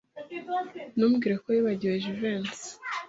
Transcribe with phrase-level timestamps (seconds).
[0.95, 2.69] Ntumbwire ko wibagiwe Jivency.